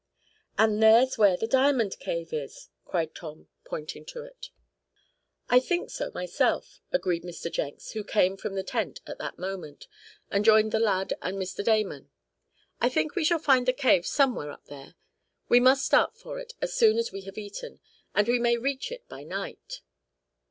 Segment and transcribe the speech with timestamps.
[0.57, 4.47] "And there's where the diamond cave is!" cried Tom, pointing to it.
[5.47, 7.51] "I think so myself," agreed Mr.
[7.51, 9.85] Jenks, who came from the tent at that moment,
[10.31, 11.63] and joined the lad and Mr.
[11.63, 12.09] Damon.
[12.79, 14.95] "I think we shall find the cave somewhere up there.
[15.49, 17.79] We must start for it, as soon as we have eaten,
[18.15, 19.81] and we may reach it by night."